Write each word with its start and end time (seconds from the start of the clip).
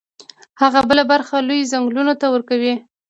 هغه 0.61 0.79
بله 0.89 1.03
برخه 1.11 1.35
لوی 1.47 1.69
ځمکوال 1.71 2.07
ته 2.21 2.27
ورکوي 2.33 2.73